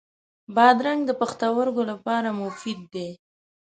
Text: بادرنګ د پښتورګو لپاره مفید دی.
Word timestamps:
بادرنګ 0.55 1.01
د 1.05 1.11
پښتورګو 1.21 1.83
لپاره 1.91 2.29
مفید 2.41 2.79
دی. 2.93 3.09